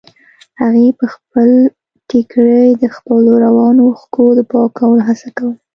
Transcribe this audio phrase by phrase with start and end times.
[0.61, 0.87] هغې
[1.33, 1.41] په
[2.09, 5.57] ټيکري د خپلو روانو اوښکو د پاکولو هڅه کوله.